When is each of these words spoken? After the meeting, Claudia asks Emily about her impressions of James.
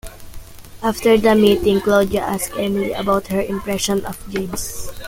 After 0.81 1.15
the 1.15 1.35
meeting, 1.35 1.79
Claudia 1.79 2.21
asks 2.21 2.49
Emily 2.57 2.91
about 2.91 3.27
her 3.27 3.39
impressions 3.41 4.03
of 4.05 4.17
James. 4.31 4.89